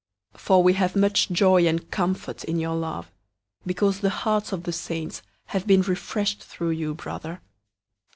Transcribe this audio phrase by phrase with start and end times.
[0.33, 3.11] 001:007 For we have much joy and comfort in your love,
[3.67, 7.39] because the hearts of the saints have been refreshed through you, brother.